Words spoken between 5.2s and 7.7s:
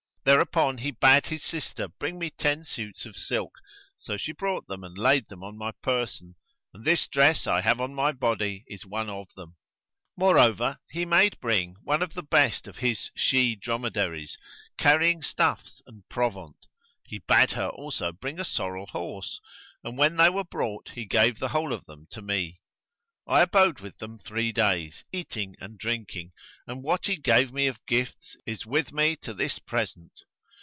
them on my person, and this dress I